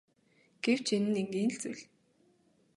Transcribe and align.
Гэвч 0.63 0.87
энэ 0.95 1.07
нь 1.09 1.19
энгийн 1.21 1.49
л 1.53 1.57
зүйл. 1.61 1.81